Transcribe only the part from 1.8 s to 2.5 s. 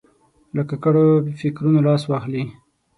لاس واخلي.